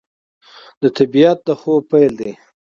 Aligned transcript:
د 0.81 0.83
طبیعت 0.97 1.37
د 1.47 1.49
خوب 1.59 1.81
پیل 1.91 2.11
دی 2.19 2.31